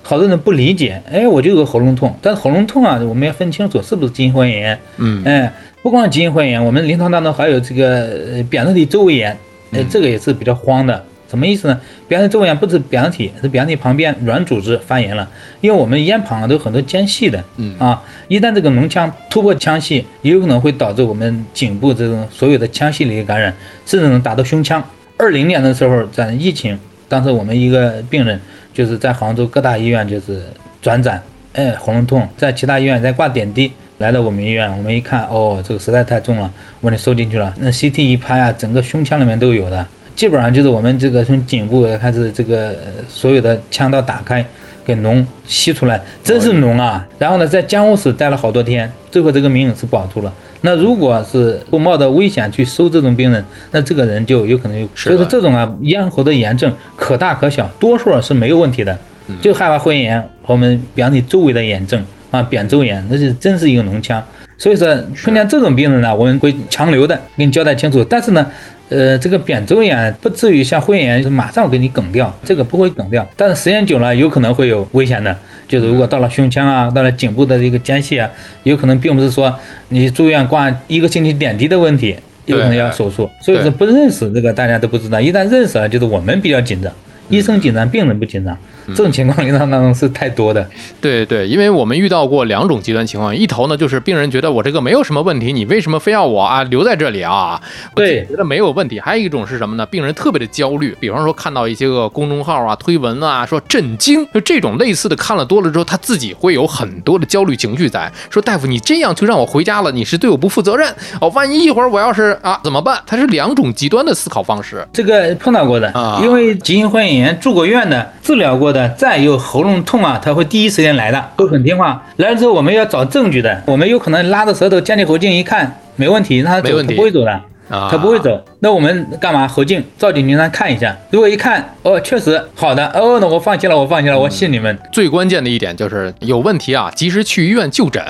[0.04, 4.80] 好多人不理解，哎，我就有个喉咙痛，但是喉咙痛啊，我们要分清楚是不是急性喉炎。
[4.98, 9.36] 嗯，哎，不光急性喉炎，我们临床当中还有这个扁桃体周围炎。
[9.72, 11.80] 哎，这个也是比较慌的，什么意思呢？
[12.08, 15.28] 扁桃体炎不是扁桃体，是扁桃体旁边软组织发炎了。
[15.62, 23.54] 因为我们咽旁啊都有很多间隙的，嗯啊，一旦这个脓腔突破腔隙，也有可能会导致我们颈部这种所有的腔隙里的感染，
[23.86, 24.84] 甚至能达到胸腔。
[25.18, 28.40] 二零年的时候，在疫情，当时我们一个病人
[28.74, 30.44] 就是在杭州各大医院就是
[30.82, 31.20] 转诊，
[31.54, 33.72] 哎，喉咙痛，在其他医院在挂点滴。
[34.00, 37.54] 来到我们医院，我们一看，哦，这个实在太重了，我给你收进去了。
[37.58, 42.76] 那 CT 一拍啊，整个胸腔里面都有的，基本上就是我们这个从颈部开始，这个
[43.08, 44.46] 所有的腔道打开，
[44.86, 47.08] 给脓吸出来，真是脓啊！
[47.18, 50.34] 然后呢，在监护室待了好多天，最后这个命是保住了。
[50.60, 54.86] 那如果是不冒着危险去收这种病人，那这个人就有可能有。
[54.94, 58.98] 所以说这种啊，咽喉的炎症可大可小，多数是没有问题的，
[59.42, 62.04] 就害怕会炎，我们比方你周围的炎症。
[62.36, 64.22] 啊，扁周炎那是真是一个脓腔，
[64.58, 64.88] 所以说
[65.24, 68.04] 碰见这种病人呢，我们会强留的，给你交代清楚。
[68.04, 68.46] 但是呢，
[68.90, 73.28] 呃，这个扁周炎不至于像会炎，马上给你梗掉，这个不会梗掉。
[73.36, 75.36] 但是时间久了，有可能会有危险的，
[75.68, 78.30] 就是如果到了胸腔啊，到了颈部的这个间隙啊，
[78.64, 79.54] 有可能并不是说
[79.90, 83.30] 你住院挂一个星期点滴的问题，有可能要手术。
[83.42, 86.92] 所以说不认识这个大家都不知道，一旦认识了，就是我们比较紧张。
[87.30, 88.58] 医生紧张，病人不紧张。
[88.90, 90.64] 这种情况临床当中是太多的。
[91.02, 97.60] 对对，因为我们遇到过两种极端情况，一头呢就是病人觉得我这个没有什么问题，你为什么非要我啊留在这里啊？
[97.96, 99.00] 对觉得没有问题。
[99.00, 99.84] 还有一种是什么呢？
[99.88, 110.88] 病人特别的焦虑，比方说看到一些个公众号啊、推文啊，说震惊，就这种类似的看了多了之后，他自己会有很多的焦虑情绪在，说大夫你这样就让我回家了，你是对我不负责任
[111.20, 113.02] 哦，万一一会儿我要是啊怎么办？
[113.08, 114.88] 他是两种极端的思考方式。
[114.94, 122.04] 这个碰到过的啊因为急性肺炎住过院的、治疗过的，再有喉咙痛啊，他会第一时间来的，都很听话。
[122.18, 127.42] 来了之后，我们要找证据的，我们有可能拉着舌头尖起喉镜一看，没问题，那他走，他不会走的。
[127.70, 129.48] 啊，他不会走，那我们干嘛？
[129.48, 134.78] 喉镜照进去让他看一下，如果一看，哦，确实好的，哦，那我放弃了，我放弃了，我信你们。
[134.92, 138.04] 最关键的一点就是有问题啊，及时去医院就诊，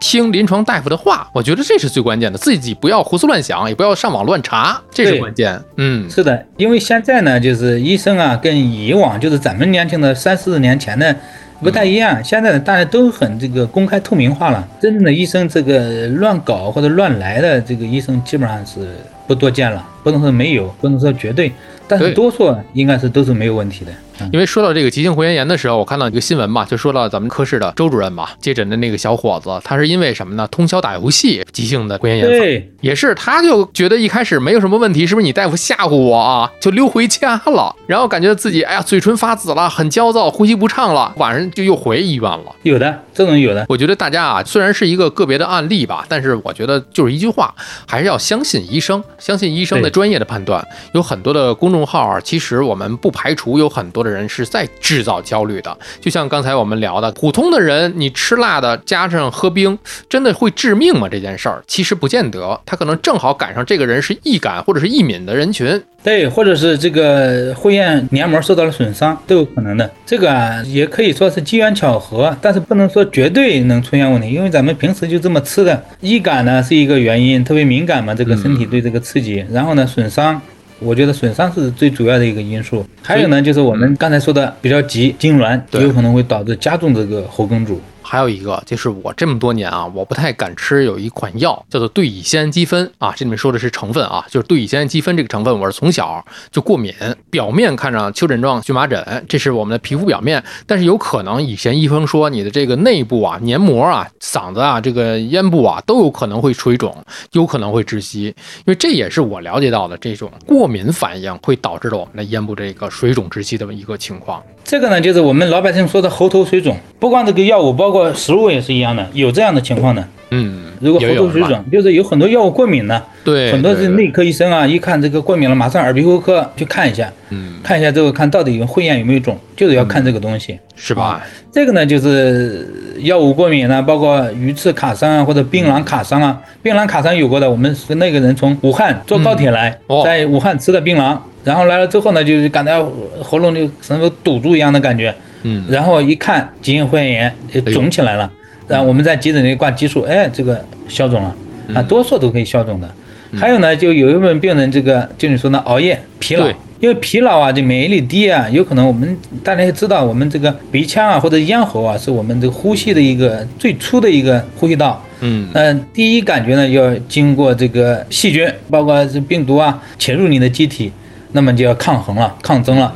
[0.00, 2.38] 听临床大夫的话，我觉得这是最关键的。
[2.38, 5.60] 自己不要胡思乱想，也不要上网乱查，这是关键。
[5.76, 11.14] 嗯，是的，因为现在呢，就是医生啊，跟以往就是咱们年轻的三四十年前的
[11.60, 12.22] 不太一样。
[12.22, 18.88] 现在的大家都很这个公开透明化了，真正的医生这个乱搞或者乱来的这个医生基本上是
[19.26, 21.52] 不多见了，不能说没有，不能说绝对，
[21.86, 23.92] 但是多数应该是都是没有问题的。
[24.20, 30.46] 嗯因为说到这个急性喉咽炎的时候，我看到一个新闻嘛，就说到咱们科室的周主任嘛，接诊的那个小伙子，他是因为什么呢？
[30.50, 36.50] 通宵打游戏，急性的喉咽炎发对，也是，他就觉得一开始没有什么问题，是不是你大夫吓唬我啊？
[36.60, 42.54] 就溜回家了，然后感觉自己哎呀嘴唇发紫了，很焦躁，呼吸不畅了，晚上就又回医院了。
[42.62, 47.54] 有的这种有的，我觉得大家啊，虽然是一个个别的案例吧，但是我觉得就是一句话，
[47.86, 50.66] 还是要相信医生，相信医生的专业的判断。
[50.92, 55.76] 有很多的公众号啊，其实我们不排除有很多的人是在制造焦虑的。
[56.00, 61.08] 就像刚才我们聊的，普通的人你吃辣的加上喝冰，真的会致命吗？
[61.08, 65.82] 这件事儿其实不见得，他可能正好赶上这个人是易感或者是易敏的人群。
[66.00, 69.90] 对，或者是这个会咽黏膜受到了损伤都有可能的。
[70.06, 75.82] 这个啊，也可以说是机缘巧合，但是不能说绝对能出现问题，因为咱们平时就这么吃的。
[76.00, 80.40] 易感呢是一个原因，特别敏感嘛，这个身体对这个刺激，然后呢损伤。
[80.80, 87.80] 我觉得损伤是最主要的一个因素，还有呢，就是我们刚才说的比较急痉挛，有可能会导致加重这个喉梗阻。
[88.10, 96.90] 还有一个就是我这么多年啊，我不太敢吃有一款药叫做对乙酰氨基酚啊，这里面说的是成分啊，就是对乙酰氨基酚这个成分，我是从小就过敏，
[97.28, 106.96] 表面看上丘疹状荨麻疹，这是我们的皮肤表面，但是有可能以前医生说你的这个内部啊、黏膜啊、嗓子啊、这个咽部啊都有可能会水肿，
[107.32, 114.42] 有可能会窒息，因为这也是我了解到的这种过敏反应会导致了我们的咽部这个水肿窒息的一个情况。
[114.64, 120.04] 这个呢，就是我们老百姓说的喉头水肿，不光这个药物，包括食物也是一样的，有这样的情况的。
[120.30, 130.58] 嗯，如果喉头水肿，就是有很多药物过敏的，对，很多是内科医生啊，一看这个过敏了，马上耳鼻喉科去看一下，嗯，看一下之后看到底有会厌有没有肿，就是要看这个东西。
[130.76, 131.24] 是吧？
[131.50, 136.38] 这个呢，就是药物过敏呢，包括鱼刺卡伤啊，或者槟榔卡伤啊。
[136.62, 142.86] 槟榔卡伤有过的，我们是那个人从武汉坐高铁来，哦在武汉吃的槟榔，然后来了之后呢，就是感到
[143.22, 147.34] 喉咙就什么堵住一样的感觉，嗯，然后一看急性肺炎
[147.72, 148.30] 肿起来了，
[148.66, 151.36] 然后我们在急诊里挂激素，哎，这个消肿了，
[151.68, 151.76] 嗯。
[151.76, 152.88] 啊，多数都可以消肿的。
[153.36, 156.48] 还有呢，就有一部分病人，这个就你说的熬夜、疲劳，
[156.80, 165.04] 因为疲劳啊，这免疫力低啊，有可能我们大家也知道，我们这个鼻腔啊或者咽喉啊，是我们这个呼吸的一个最初的一个呼吸道。
[165.20, 170.90] 嗯，嗯，第一感觉呢，要经过这个细菌，包括这病毒啊潜入你的机体，
[171.32, 172.94] 那么就要抗衡了、抗争了。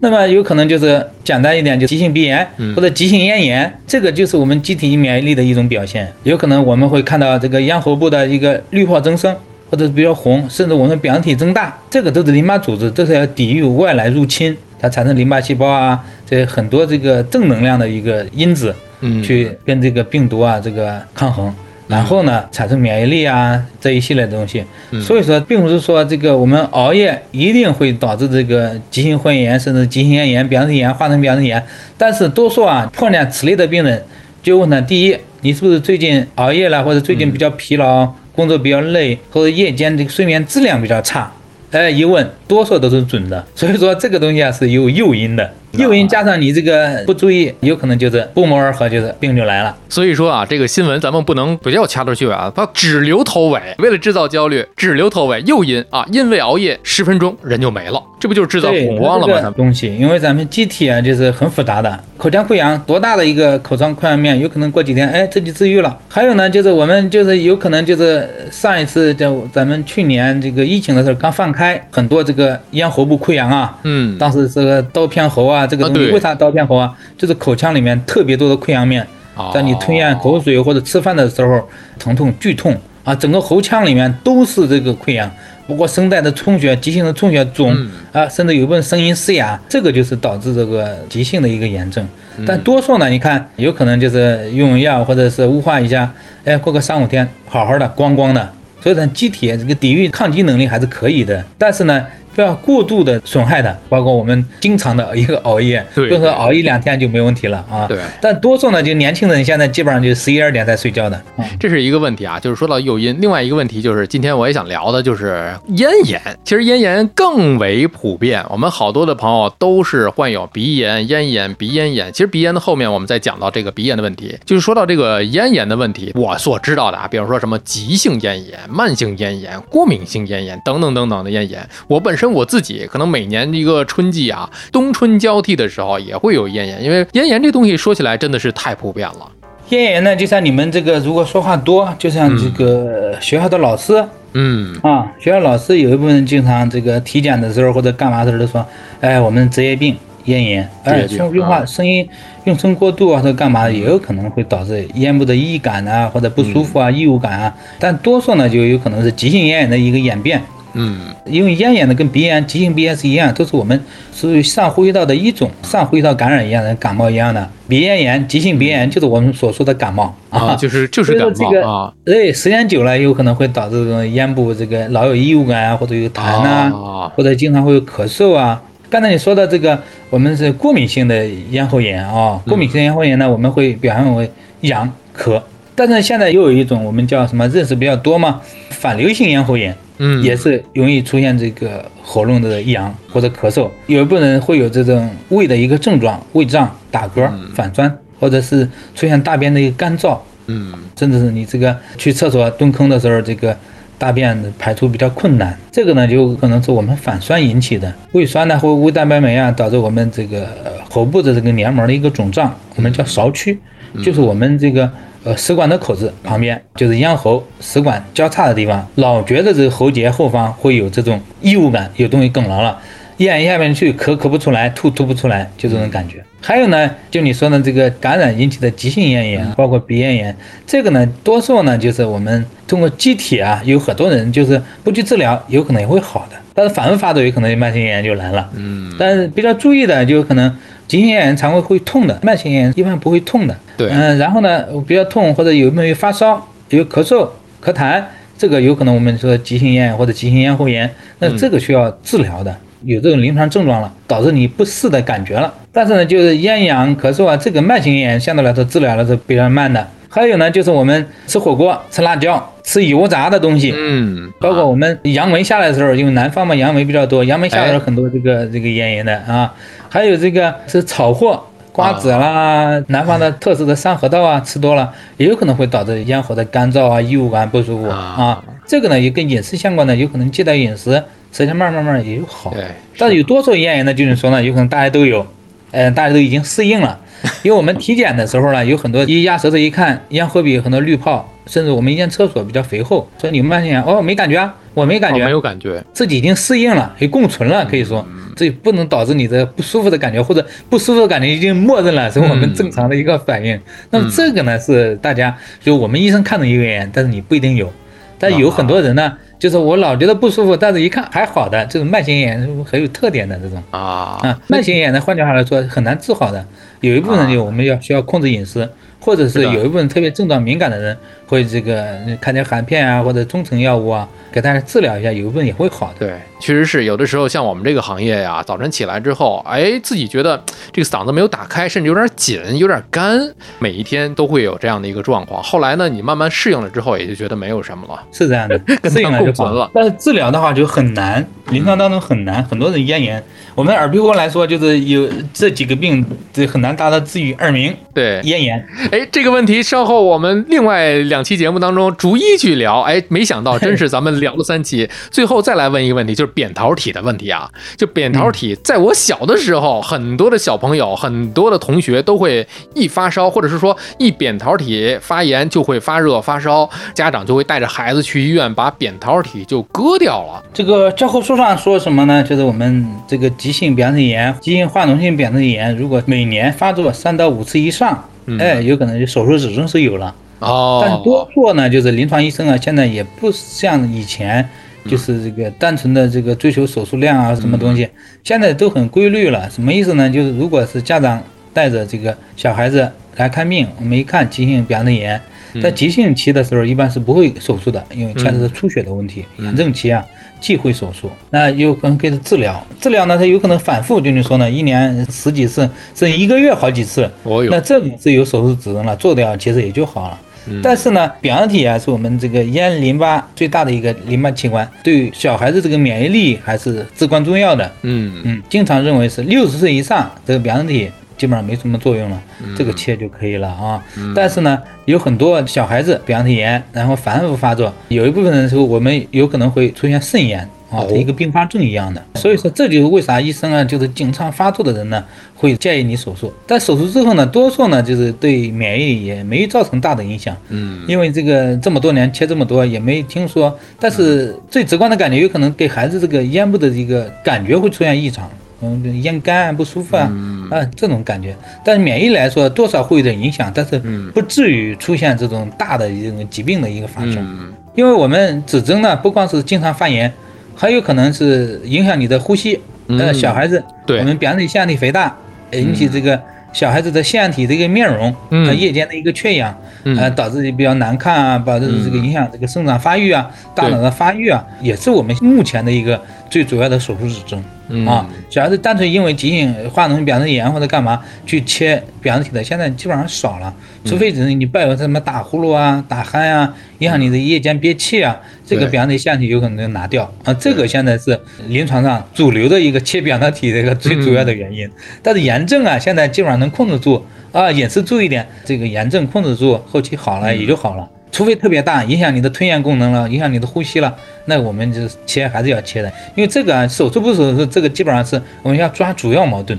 [0.00, 6.10] 那么有可能就是简单一点，就急性鼻炎或者急性咽炎，这个就是我们机体免疫力的一种表现。
[6.22, 9.36] 有可能我们会看到这个咽喉部的一个滤泡增生，
[9.70, 18.74] 或者是比较红，甚至我们表样体增大，这个都是淋巴组织，这是要抵御外来入侵，它产生淋巴细胞啊，这很多这个正能量的一个因子。
[19.02, 21.50] 嗯，去跟这个病毒啊这个抗衡，
[21.90, 24.64] 然后呢产生免疫力啊这一系列的东西。
[25.02, 31.62] 所以说，并不是说这个我们熬夜一定会导致这个急性肺炎，甚至急性咽炎、扁桃体炎、化脓扁桃体炎。
[31.98, 34.02] 但是多数啊碰见此类的病人，
[34.42, 41.30] 就问他：第一，你是不是最近熬夜了，或者最近比较疲劳，工作比较累，或者夜间这个睡眠质量比较差？
[41.70, 43.44] 哎，一问，多数都是准的。
[43.54, 45.48] 所以说这个东西啊是有诱因的。
[45.72, 49.76] 诱因加上你这个不注意，有可能就是不谋而合，就是病就来了。
[49.88, 55.40] 所以说啊，这个新闻咱们不能不要掐头去尾啊，它只留头尾，为了制造焦虑，只留头尾。
[55.46, 59.34] 诱因啊，因为熬夜十分钟人就没了，这不就是制造恐慌了吗？
[59.36, 61.98] 这个东西，因为咱们机体啊，就是很复杂的。
[62.18, 65.98] 口腔溃疡多大的一个口腔溃疡面，有可能过几天，哎，这就治愈了。
[66.08, 76.92] 还有呢，就是我们就是有可能就是上一次在咱们去年这个疫情的时候刚放开，很多这个咽喉部溃疡啊，嗯，当时这个刀片喉啊，这个东西啊为啥刀片喉啊？
[77.16, 81.68] 就是口腔里面特别多的溃疡面，哦在你吞咽口水或者吃饭的时候，
[81.98, 85.30] 疼痛剧痛啊，整个喉腔里面都是这个溃疡，
[85.66, 92.04] 包括声带的充血、急性的充血肿、嗯啊，甚至有一部分声音嘶哑，这个就是导致这个急性的一个炎症。
[92.04, 96.10] 嗯但多数呢，你看有可能就是用用药或者是雾化一下，
[96.44, 98.48] 哎，过个三五天好好的，光光的。
[98.82, 102.02] 所以呢，机体这个抵御抗击能力还是可以的，但是呢，
[102.34, 107.86] 不要过度的损害它，包括我们经常的一个熬夜，对不是说熬一两天就没问题了啊。
[107.86, 111.16] 对但多数呢，就年轻人现在基本上就十一二点才睡觉的。
[111.36, 116.20] 啊这是一个问题啊，就是说到诱因，另外一个问题就是今天我也想聊的就是咽炎。
[116.44, 122.10] 其实咽炎更为普遍，我们好多的朋友都是患有鼻炎、咽炎、鼻咽炎。
[122.12, 131.68] 其实鼻炎的后面我们再讲到这个鼻炎的问题，就是说到这个咽炎的问题，我所知道的啊，比如说什么急性咽炎、慢性咽炎、过敏性咽炎等等等等的咽炎。
[131.88, 139.30] 我本身我自己可能每年一个春季啊，冬春交替的时候也会有咽炎，因为咽炎这东西说起来真的是太普遍了。
[139.68, 148.66] 咽炎呢，就像你们这个如果说话多，就像这个学校的老师嗯，啊，学校老师有一部分经常这个体检的时候或者干嘛的时候都说，
[149.00, 152.08] 哎，我们职业病咽炎，哎，职业病说用话啊声音
[152.44, 160.42] 用声过度啊，或者干嘛也有可能会导致咽部的异感啊，或者不舒服啊、异物感啊，但多数呢就有可能是急性咽炎的一个演变。
[160.74, 163.80] 嗯，因为咽炎呢跟鼻炎、急性鼻炎是一样，都是我们
[164.14, 167.48] 属于上呼吸道的一种，上呼吸道感染一样的感冒一样的。
[167.68, 171.92] 鼻咽炎、急性鼻炎就是我们所说的感冒啊，就是就是感冒啊。
[172.04, 178.62] 对，时间久了有可能会导致这种咽部这个老有异物感啊，或者有痰呐、啊或者经常会有咳嗽啊。
[178.88, 179.80] 刚才你说的这个，
[180.10, 184.30] 我们是过敏性的咽喉炎啊，过敏性咽喉炎呢，我们会表现为
[184.62, 185.40] 痒、咳。
[185.74, 200.72] 但是现在又有一种我们叫什么认识比较多嘛，反流性咽喉炎，嗯，也是容易出现这个喉咙的痒或者咳嗽，有一部分人会有这种胃的一个症状，胃胀、打嗝、反酸，或者是出现大便的一个干燥，嗯。
[200.98, 203.54] 甚至是你这个去厕所蹲坑的时候，这个
[203.98, 207.92] 大便排出比较困难，这个呢就可能是我们反酸引起的。
[208.12, 213.58] 胃酸呢或胃蛋白酶啊，导致我们这个呃喉部的这个黏膜的一个肿胀，我们叫勺区，
[214.02, 214.90] 就是我们这个。
[215.22, 222.78] 呃，食管的口子旁边就是咽喉食管交叉的地方，老觉得这个喉结后方会有这种异物感，有东西梗牢了，
[223.18, 226.24] 咽下面去咳咳不出来，吐吐不出来，就这种感觉。
[226.40, 230.34] 还有呢，就你说的这个感染引起的急性咽炎，包括鼻咽炎，
[230.66, 238.46] 这个呢，多数呢就是我们通过机体啊，有很多人就是不去治疗，有可能也会好的，但是反复发作有可能慢性咽炎就来了。
[238.54, 240.54] 嗯，但是比较注意的，就有可能
[240.86, 243.56] 急性咽炎常会会痛的，慢性咽炎一般不会痛的。
[243.78, 247.26] 对嗯、然后呢，比较痛或者有没有发烧、有咳嗽、
[247.64, 248.02] 咳痰，
[248.36, 252.54] 这个有可能我们说急性咽炎或者急性咽喉炎，那这个需要治疗的。
[252.82, 255.50] 有这种临床症状了，导致你不适的感觉了。
[255.72, 259.86] 但是呢，就是咽痒、咳嗽啊，这个慢性咽炎相对来说治疗的是比较慢的。
[260.10, 269.54] 还有呢，就是我们吃火锅、吃辣椒、吃油炸的东西，嗯，包括我们杨梅下来的时候，因为南方嘛杨梅比较多，杨梅下来很多这个这个咽炎的啊，
[269.88, 271.42] 还有这个是炒货。
[271.72, 278.44] 瓜子啦，南方的特色的山核桃啊，吃多了也有可能会导致咽喉的干燥啊、异物感不舒服啊啊。
[278.66, 280.90] 这个呢也跟饮食相关的，有可能戒掉饮食，
[281.30, 282.50] 实际上慢慢慢慢也有好。
[282.50, 282.64] 对，
[282.98, 285.24] 但是有多数咽炎呢，就是说呢，有可能大家都有，
[285.70, 286.98] 呃，大家都已经适应了。
[287.42, 303.60] 因为我们体检的时候呢，有很多一压舌头一看，咽喉壁有很多滤泡，甚至我们一间厕所比较肥厚，所以你们慢性咽炎，哦，没感觉啊，我没感觉，哦没有感觉，自己已经适应了，也共存了，可以说，这不能导致你的不舒服的感觉，或者不舒服的感觉已经默认了，是我们正常的一个反应。
[303.90, 307.70] 那么这个呢，是大家就我们医生看的一个炎，但是你不一定有，
[308.18, 313.60] 但有很多人呢，就是我老觉得不舒服，但是一看还好的，这种慢性咽炎是很有特点的这种。
[313.70, 316.44] 啊，啊，慢性咽炎呢，换句话来说很难治好的，
[316.82, 318.68] 有一部分人我们要需要控制饮食，
[319.00, 320.94] 或者是有一部分特别症状敏感的人
[321.30, 326.06] 会这个看点含片啊或者中成药物啊，给大家治疗一下，有一部分也会好的。
[326.08, 333.20] 对，确实是有的时候像我们这个行业呀，早晨起来之后，哎，自己觉得这个嗓子没有打开，甚至有点紧，有点干，
[333.60, 335.40] 每一天都会有这样的一个状况。
[335.40, 338.02] 后来呢，你慢慢适应了之后，也就觉得没有什么了。
[338.10, 343.22] 是这样的， 跟适应它了就好了但是治疗的话就很难，临床当中很难，很多人咽炎。
[343.54, 348.66] 我们耳鼻喉来说，就是有这几个病，这很难达到治愈耳鸣、对，咽炎。
[348.90, 352.80] 哎，这个问题稍后我们另外两期节目当中逐一去聊。
[352.82, 357.50] 哎，没想到 真是咱们聊了三期，最后再来问一个问题，就是扁桃体的问题啊。
[357.76, 370.42] 就扁桃体，在我小的时候，很多的小朋友、很多的同学都会一发烧，或者是说一扁桃体发炎就会发热发烧，家长就会带着孩子去医院把扁桃体就割掉了。
[370.52, 372.22] 这个教科书上说什么呢？
[372.22, 378.08] 就是我们这个急性扁桃体炎、急性化脓性扁桃体炎，如果每年发作三到五次以上，
[378.38, 380.14] 哎，有可能就手术指征是有了。
[380.40, 384.48] 哦，但多数呢，就是临床医生啊，现在也不像以前，
[384.86, 387.88] 就是这个单纯的这个追求手术量啊，什么东西，
[388.24, 389.48] 现在都很规律了。
[389.50, 390.10] 什么意思呢？
[390.10, 391.22] 就是如果是家长
[391.52, 395.20] 带着这个小孩子来看病，我们一看急性扁桃体炎，
[395.62, 399.24] 在急性期的时候一般是不会手术的，因为牵扯到出血的问题。
[399.38, 400.02] 炎症期啊，
[400.40, 401.10] 忌讳手术。
[401.28, 407.10] 那有可能给他治疗，治疗呢，他有可能反复，就你说呢，一年十几次，甚至一个月好几次。
[407.50, 410.18] 那这种是有手术指征了，做掉其实也就好了。
[410.62, 417.70] 但是呢，扁桃体啊是我们这个咽淋巴最大的一个淋巴器官，对小孩子这个免疫力还是至关重要的。
[417.82, 422.22] 嗯嗯，经常认为是六十岁以上这个扁桃体基本上没什么作用了，
[422.56, 423.82] 这个切就可以了啊。
[424.14, 430.48] 但是呢，有很多小孩子扁桃体炎，然后反复发作，有一部分人说我们有可能会出现肾炎。
[430.70, 435.04] 啊，它一个并发症一样的，所以说这就是为啥医生啊，就是经常发作的人呢，
[435.34, 436.32] 会建议你手术。
[436.46, 440.36] 但手术之后呢，多数呢就是对免疫也没造成大的影响。
[440.48, 448.30] 嗯，因为这个这么多年切这么多也没听说，但是最直观的感觉有可能给孩子这个咽部的一个感觉会出现异常，
[448.62, 450.12] 嗯，咽干啊不舒服啊，
[450.50, 451.34] 啊这种感觉。
[451.64, 453.76] 但是免疫来说多少会有点影响，但是
[454.14, 457.16] 不至于出现这种大的一种疾病的一个发生。
[457.18, 460.12] 嗯因为我们指征呢，不光是经常发炎，
[460.60, 462.60] 还有可能是影响你的呼吸。
[462.86, 463.98] 呃，嗯小孩子，对。
[463.98, 465.16] 我们扁桃体腺样体肥大，
[465.52, 466.20] 引起这个
[466.52, 468.46] 小孩子的腺样体的一个面容，嗯。
[468.46, 469.96] 呃，夜间的一个缺氧，嗯。
[469.96, 475.98] 呃，导致比较难看啊，导致这个影响这个生长发育啊，大脑的发育啊，也是我们目前的一个
[476.28, 477.42] 最主要的手术指征。
[477.70, 477.86] 嗯。
[477.86, 483.54] 啊，主要是单纯因为急性化脓性扁桃体炎或者干嘛去切扁桃体的，现在基本上少了，
[483.84, 488.70] 除非只是你伴有什么打呼噜啊、打鼾啊，影响你的夜间憋气啊，这个对。
[488.72, 490.10] 扁桃体腺体有可能就拿掉。
[490.24, 491.18] 啊，这个现在是
[491.48, 494.70] 临床上主流的一个切扁桃体的一个最主要的原因。
[495.02, 500.88] 但是炎症啊，现在基本上能控制住啊，饮食注意点，这个炎症控制住，后期好了也就好了。
[501.12, 503.94] 除非特别大，影响你的吞咽功能了，影响你的呼吸了，
[504.26, 509.58] 那我们就切还是要切的，因为这个手术不手术，这个基本上是我们要抓主要矛盾。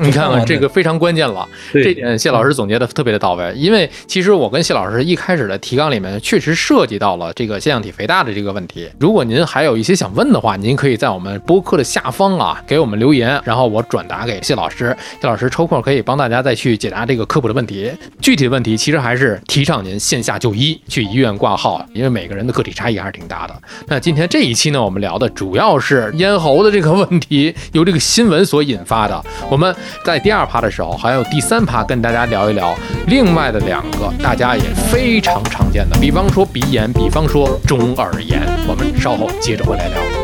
[0.02, 3.52] 你看看 这个非常关键了，这点谢老师总结的特别的到位。
[3.54, 8.88] 因为其实我跟谢老师一开始的提纲里面确实涉及到了这个腺样体肥大的这个问题。
[8.98, 17.90] 如果您还有一些想问的话，您可以在我们播客的下方啊给我们留言，然后我转达给谢老师，谢老师抽空可以帮大家再去解答这个科普的问题。
[18.20, 23.54] 具体的问题其实还是提倡您线下就医，去医院挂号，因为每个人的个体差异还是挺大的。
[23.86, 29.22] 那今天这一期呢，我们聊的主要是咽喉的这个问题，由这个新闻所引发的。
[29.50, 29.74] 我们
[30.04, 32.74] 在第二趴的时候，还有第三趴跟大家聊一聊
[33.06, 38.40] 另外的两个大家也非常常见的，比方说鼻炎，比方说中耳炎。
[38.68, 40.19] 我们稍后接着回来聊。